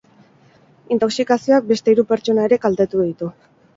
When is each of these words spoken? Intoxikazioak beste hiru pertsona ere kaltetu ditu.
Intoxikazioak 0.95 1.67
beste 1.73 1.93
hiru 1.95 2.07
pertsona 2.13 2.47
ere 2.51 2.59
kaltetu 2.65 3.07
ditu. 3.11 3.31